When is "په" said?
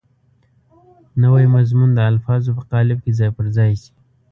2.57-2.63